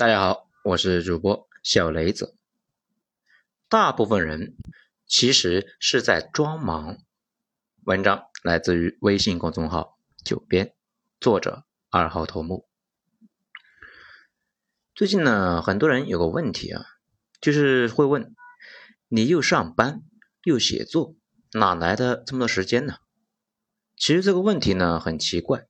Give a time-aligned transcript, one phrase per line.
[0.00, 2.34] 大家好，我是主播小雷子。
[3.68, 4.56] 大部分人
[5.06, 6.96] 其实是在装忙。
[7.84, 10.74] 文章来自于微信公众号“九编”，
[11.20, 12.66] 作者二号头目。
[14.94, 16.82] 最近呢，很多人有个问题啊，
[17.38, 18.34] 就是会问：
[19.08, 20.00] 你又上班
[20.44, 21.14] 又写作，
[21.52, 22.94] 哪来的这么多时间呢？
[23.98, 25.66] 其实这个问题呢很奇怪，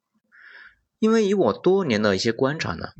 [1.00, 2.90] 因为以我多年的一些观察呢。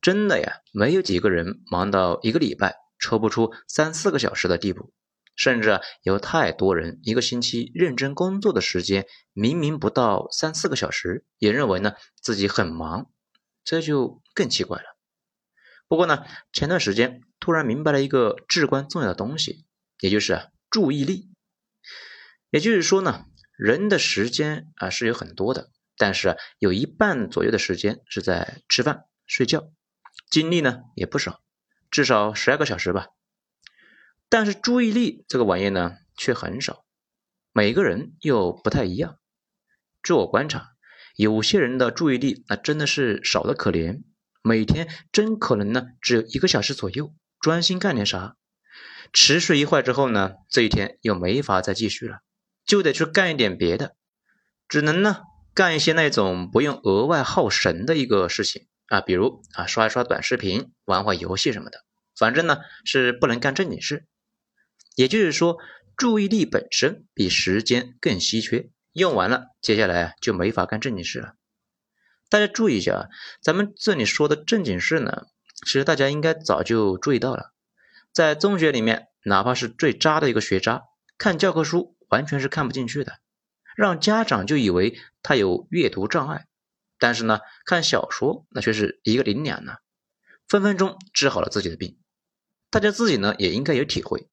[0.00, 4.92] 真的呀，没有几个人忙到一个礼拜抽不出三四个小时的地步，
[5.34, 13.10] 甚至有太多人一个星期认真工作的时间明明不到三四个小时，也认为呢自己很忙，
[13.64, 14.84] 这就更奇怪了。
[15.88, 19.64] 不过呢，前段时间突然明白了一个至关重要的东西，
[20.00, 21.30] 也就是注意力。
[22.50, 23.24] 也就是说呢，
[23.56, 29.70] 人的时间啊是有很多的，但是有一半左右的时间是在吃饭、睡觉。
[30.30, 31.40] 精力呢也不少，
[31.90, 33.08] 至少十二个小时吧。
[34.28, 36.84] 但是注意力这个玩意呢却很少，
[37.52, 39.18] 每个人又不太一样。
[40.02, 40.68] 据我观察，
[41.16, 44.02] 有些人的注意力那真的是少的可怜，
[44.42, 48.36] 每天真可能呢只有一个小时左右专心干点啥，
[49.12, 52.18] 持续一会儿之后呢，这一天又没法再继续了，
[52.66, 53.96] 就得去干一点别的，
[54.68, 55.22] 只能呢
[55.54, 58.66] 干一些那种不用额外耗神的一个事情。
[58.88, 61.84] 啊，比如啊，刷一刷短视频，玩会游戏什么的，
[62.16, 64.06] 反正呢是不能干正经事。
[64.96, 65.58] 也就是说，
[65.96, 71.34] 注意力本身比时间更稀缺，用完了，接下来就没法干正经事了。
[72.28, 73.08] 大家注意一下啊，
[73.40, 75.26] 咱们这里说的正经事呢，
[75.64, 77.52] 其实大家应该早就注意到了。
[78.12, 80.82] 在中学里面，哪怕是最渣的一个学渣，
[81.16, 83.18] 看教科书完全是看不进去的，
[83.76, 86.46] 让家长就以为他有阅读障碍。
[86.98, 89.76] 但是呢，看小说那却是一个灵两呢，
[90.48, 91.98] 分分钟治好了自己的病。
[92.70, 94.28] 大家自己呢也应该有体会，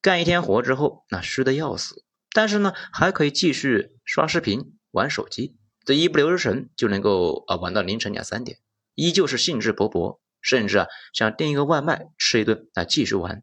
[0.00, 8.58] 干一天活之后那虚的要死，但是呢还可以继续刷视频、玩手机，这一不留神就能够啊玩到凌晨两三点，
[8.94, 13.42] 依旧是兴致勃勃，甚至啊想订一个外卖吃一顿那继续玩。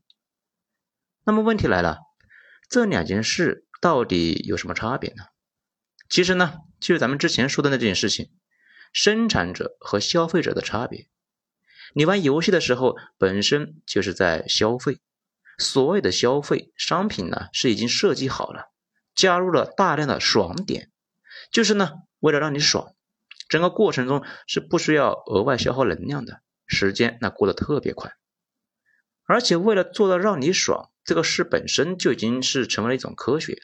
[1.25, 1.99] 那么问题来了，
[2.69, 5.25] 这两件事到底有什么差别呢？
[6.09, 8.31] 其实呢就是咱们之前说的那件事情。
[8.93, 11.07] 生产者和消费者的差别。
[11.95, 14.99] 你玩游戏的时候，本身就是在消费。
[15.57, 18.71] 所谓的消费商品呢，是已经设计好了，
[19.13, 20.91] 加入了大量的爽点，
[21.51, 22.95] 就是呢，为了让你爽。
[23.49, 28.15] 整个过程中是不需要额外消耗能量的，时间那过得特别快。
[29.25, 33.61] 而且为了做到让你爽，这个事本身就已经是成为了一种科学。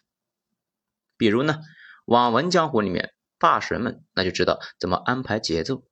[1.17, 1.59] 比如呢，
[2.05, 3.13] 网文江湖里面。
[3.39, 5.83] 大神们那就知道怎么安排节奏，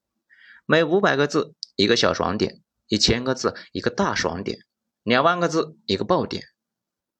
[0.66, 4.59] 每五百个字一个小爽点，一千个字一个大爽点，
[5.03, 6.44] 两万个字一个爆点。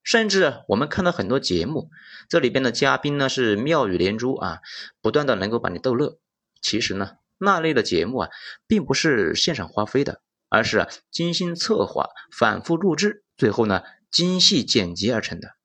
[0.04, 1.90] 甚至我们看到很多节目，
[2.30, 4.60] 这里边的嘉宾呢是妙语连珠啊，
[5.02, 6.18] 不断的能够把你逗乐。
[6.62, 8.30] 其实呢，那类的节目啊，
[8.68, 15.57] 并不是现场发挥的，而是精心策划、反复录制，最后呢精细剪辑而成的。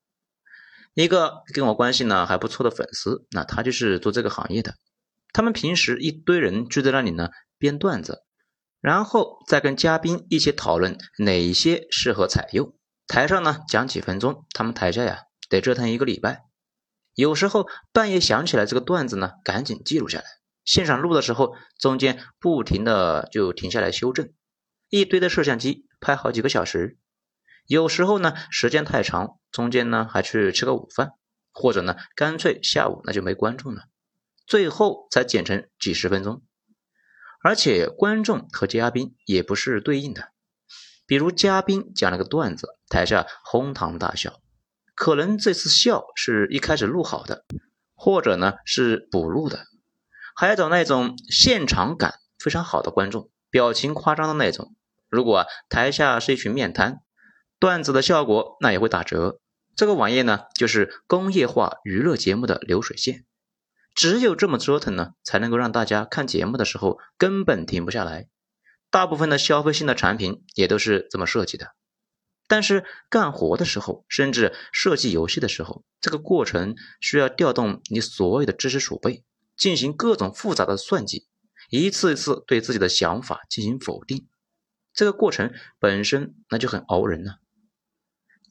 [0.95, 4.75] 一个跟我关系呢还不错的粉丝，那他就是做这个行业的。
[5.33, 8.25] 他们平时一堆人聚在那里呢编段子，
[8.81, 12.77] 然后再跟嘉宾一起讨论哪些适合采用。
[13.07, 16.45] 台上呢讲几分钟，他们台下呀得折腾一个礼拜。
[17.15, 20.25] 有时候半夜想起来这个段子呢，赶紧记录下来。
[20.65, 24.33] 现场录的时候，中间不停的就停下来修正，
[24.89, 26.99] 一堆的摄像机拍好几个小时。
[27.67, 31.13] 有时候呢，时间太长，中间呢还去吃个午饭，
[31.53, 33.83] 或者呢干脆下午那就没观众了，
[34.47, 36.43] 最后才剪成几十分钟。
[37.43, 40.31] 而且观众和嘉宾也不是对应的，
[41.07, 44.41] 比如嘉宾讲了个段子，台下哄堂大笑，
[44.95, 47.45] 可能这次笑是一开始录好的，
[47.95, 49.67] 或者呢是补录的，
[50.35, 54.75] 还要找那种现场感非常好的观众，表情夸张的那种。
[55.11, 57.01] 如果台下是一群面瘫。
[57.63, 59.39] 段子的效果那也会打折。
[59.77, 63.25] 这个玩意呢，就是工业化娱乐节目的流水线。
[63.95, 68.27] 只有这么折腾呢，才能够让大家看节目的时候根本停不下来。
[68.91, 71.69] 大部分的消费性的产品也都是这么设计的。
[72.49, 79.23] 但是干活的时候，甚至设计游戏的时候，这个过程需要调动你所有的知识储备，
[79.57, 81.29] 进行各种复杂的算计，
[81.71, 84.27] 一次一次对自己的想法进行否定。
[84.93, 87.37] 这个过程本身那就很熬人呢。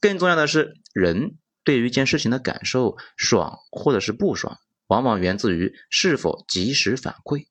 [0.02, 4.58] 更重要的是，人对于一件事情的感受，爽或者是不爽，
[4.88, 7.46] 往往源自于是否及时反馈。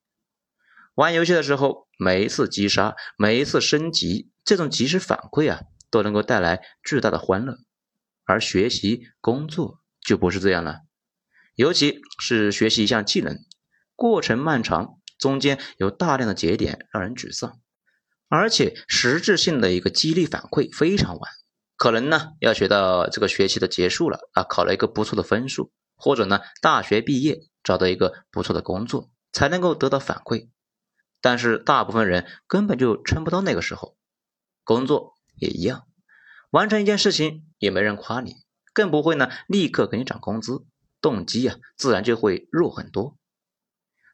[0.94, 7.58] 玩游戏的时候，每一次击杀，每一次升级，这种及时反馈啊，都能够带来巨大的欢乐。
[8.26, 10.82] 而学习、工作就不是这样了，
[11.56, 13.40] 尤其是学习一项技能，
[13.96, 17.62] 过程漫长，中间有大量的节点让人沮丧，
[18.28, 21.32] 而且实质性的一个激励反馈非常晚，
[21.82, 30.50] 可能呢要学到这个学期的结束了啊，考了一个不错的分数，或者呢大学毕业找到一个不错的工作，才能够得到反馈。
[31.22, 33.98] 但是大部分人根本就撑不到那个时候，
[34.64, 35.88] 工作也一样，
[36.52, 38.36] 完成一件事情也没人夸你，
[38.76, 40.64] 更不会呢立刻给你涨工资，
[41.02, 43.18] 动机啊自然就会弱很多。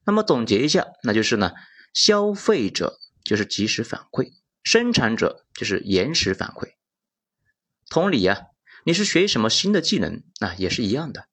[0.06, 1.52] 那么总结一下，那就是呢，
[1.94, 4.32] 消费者就是及时反馈，
[4.64, 6.77] 生产者就是延时反馈。
[7.90, 8.48] 同理呀，
[8.84, 11.28] 你是学什么新的技能啊，也是一样的，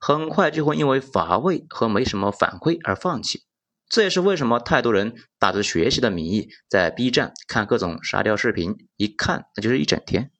[0.00, 3.44] 很快就会因为乏味和没什么反馈而放弃。
[3.88, 10.30] 这也是为什么太多人打着学习的名义在 B 站看各种沙雕视频，一看那就是一整天。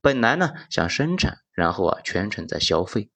[0.00, 3.10] 本来呢想生产，然后啊全程在消费。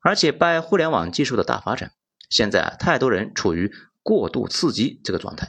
[0.00, 1.92] 而且拜互联网技术的大发展，
[2.28, 3.72] 现在啊太多人处于
[4.02, 5.48] 过度刺激这个状态，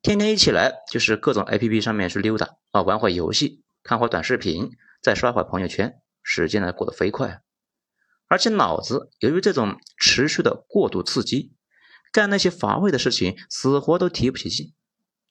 [0.00, 7.40] 天天一起来就是各种 APP 上面去溜达啊，玩会游戏，看会短视频，再刷会朋友圈，时间呢过得飞快。
[8.26, 11.54] 而且脑子由于这种持续的过度刺激。
[12.12, 14.74] 干那些乏味的事情，死活都提不起劲。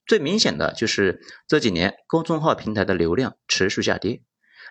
[0.06, 4.24] 最明显的就是这几年公众号平台的流量持续下跌，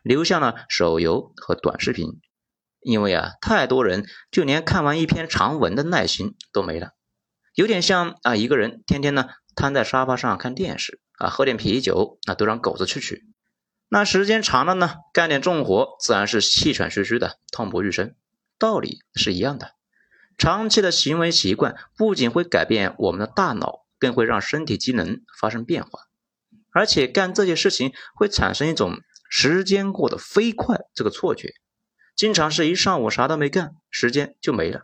[0.03, 2.19] 流向了手游和短视频。
[2.81, 6.91] 因为啊，太多人就连看完一篇长文的耐心都没了，
[7.55, 13.23] 有点像啊一个人天天呢瘫在沙发上看电视啊，喝点啤酒，那都让狗子去取。
[13.89, 18.13] 那时间长了呢，干点重活自然是气喘吁吁的，痛不欲生。
[18.59, 19.73] 道理是一样的。
[20.37, 26.01] 长期的行为习惯不仅会改变我们的大脑，更会让身体机能发生变化，
[26.71, 28.99] 而且干这些事情会产生一种
[29.29, 31.53] 时间过得飞快这个错觉，
[32.15, 34.81] 经常是一上午啥都没干，时间就没了。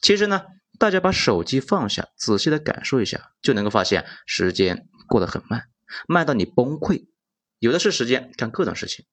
[0.00, 0.42] 其实呢，
[0.78, 5.68] 大家把手机放下，仔细的感受一下，就能够发现时间过得很慢，
[6.08, 7.06] 慢到你崩溃，
[7.58, 9.04] 有的是时间干各种事情。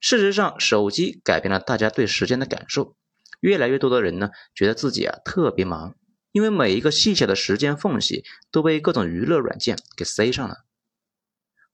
[0.00, 2.94] 事实上，手机改变了大家对时间的感受。
[3.40, 5.94] 越来越多的人呢，觉得自己啊特别忙，
[6.32, 10.64] 因为每一个细小的时间缝隙都被各种娱乐软件给塞上了。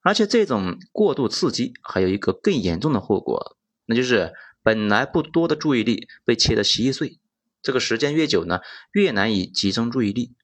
[0.01, 3.57] 而且这种过度刺激还有一个更严重的后果，
[3.87, 7.19] 那就是本来不多的注意力被切得稀碎。
[7.63, 8.61] 这个时间越久呢，
[8.93, 10.35] 越难以集中注意力。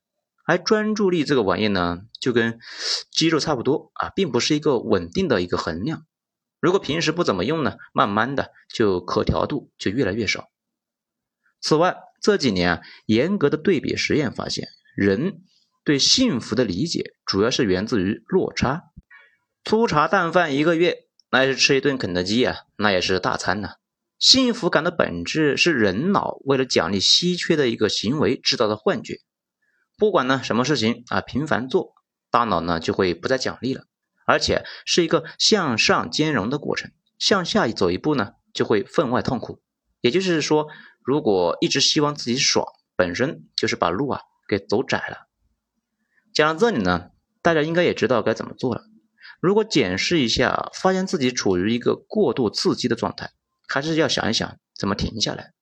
[0.51, 2.59] 而专注力这个玩意呢，就跟
[3.13, 6.07] 肌肉差不多啊，并不是一个稳定的一个衡量。
[6.59, 10.49] 如果平时不怎么用呢，慢慢的就可调度就越来越少。
[11.61, 14.67] 此外，这几年啊，严格的对比实验发现，
[14.97, 15.43] 人
[15.85, 18.87] 对幸福的理解主要是源自于落差。
[19.63, 23.75] 粗茶淡饭一个月，那是吃一顿肯德基啊，那也是大餐呐。
[24.19, 29.21] 幸福感的本质是人脑为了奖励稀缺的一个行为制造的幻觉。
[30.01, 31.93] 不管呢什么事情啊，频繁做，
[32.31, 33.85] 大脑呢就会不再奖励了，
[34.27, 36.91] 而且是一个向上兼容的过程。
[37.19, 39.63] 向下走一步呢，就会分外痛苦。
[40.01, 40.67] 也就是说。
[41.03, 45.27] 如果一直希望自己爽，本身就是把路啊给走窄了。
[46.33, 47.11] 讲到这里呢，
[47.41, 48.83] 大家应该也知道该怎么做了。
[49.41, 53.33] 如果检视一下，发现自己处于一个过度刺激的状态，
[53.67, 55.55] 还是要想一想怎么停下来，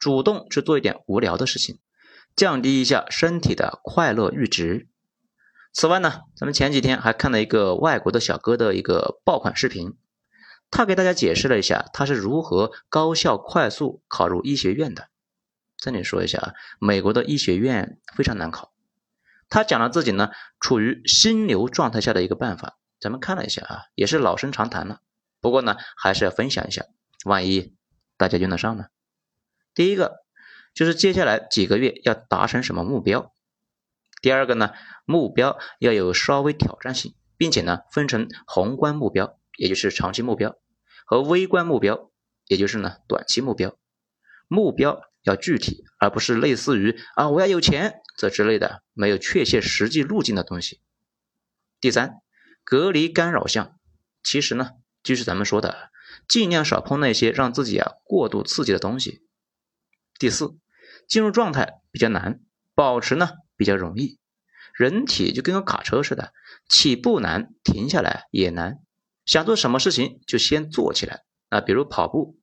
[0.00, 1.78] 主动去做一点无聊的事情，
[2.36, 4.88] 降低一下身体的快乐阈值。
[5.72, 9.96] 此外呢，咱们前几天还看了一个外国的小哥的一个爆款视频。
[10.70, 15.08] 他给大家解释了一下他是如何高效快速考入医学院的。
[15.76, 18.72] 这里说一下啊，美国的医学院非常难考。
[19.50, 25.00] 他讲了自己呢处于心流状态下的一个办法，咱们看了一下啊，也是老生常谈了。
[25.40, 26.86] 不过呢，还是要分享一下，
[27.26, 27.74] 万一
[28.16, 28.86] 大家用得上呢。
[29.74, 30.21] 第一个
[30.74, 33.32] 就是接下来几个月要达成什么目标。
[34.20, 34.72] 第二个呢，
[35.04, 40.56] 目标要有稍微挑战性，并且呢分成宏观目标，也就是长期目标。
[41.04, 42.10] 和微观目标，
[42.46, 43.76] 也就是呢短期目标，
[44.48, 50.80] 目标要具体，而不是类似于啊我要有钱这之类的没有确切实际路径的东西。
[51.80, 52.22] 第三，
[52.64, 53.78] 隔离干扰项，
[54.22, 54.70] 其实呢
[55.02, 55.90] 就是咱们说的，
[56.28, 59.26] 尽量少碰那些让自己啊过度刺激的东西。
[60.18, 60.54] 第四，
[61.12, 62.40] 进入状态比较难，
[62.74, 64.18] 保持呢比较容易。
[64.72, 66.32] 人体就跟个卡车似的，
[66.70, 68.78] 起步难，停下来也难。
[69.26, 72.38] 想做什么事情就先做起来啊，比如跑步，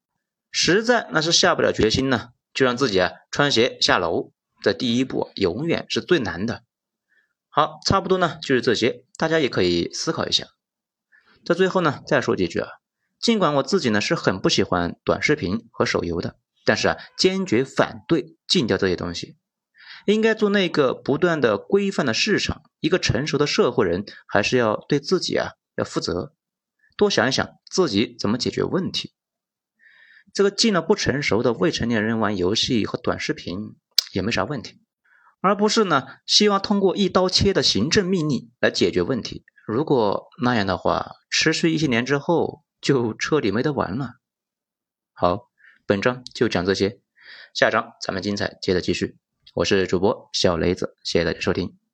[0.51, 4.33] 实在那是下不了决心呢，就让自己啊穿鞋下楼。
[4.61, 6.61] 这第一步永远是最难的，
[7.47, 10.45] 好，差不多呢就是这些，大家也可以思考一下。
[11.43, 12.69] 在最后呢，再说几句啊，
[13.19, 16.37] 尽管我自己呢是很不喜欢短视频和手游的，
[16.69, 19.37] 但是啊，坚决反对禁掉这些东西。
[20.05, 26.35] 应该做那个不断的规范的市场，一个成熟的社会人还是要对自己啊要负责，
[26.95, 29.15] 多想一想自己怎么解决问题。
[30.31, 33.75] 这个禁了不成熟的未成年人玩游戏和短视频
[34.13, 34.79] 也没啥问题，
[35.41, 39.43] 而不是呢希望通过一刀切的行政命令来解决问题。
[39.65, 44.11] 如果那样的话，持续一些年之后就彻底没得玩了。
[45.13, 45.48] 好，
[45.89, 46.99] 本章就讲这些，
[47.51, 49.17] 下章咱们精彩接着继续。
[49.55, 51.88] 我是主播小雷子，谢谢大家收听。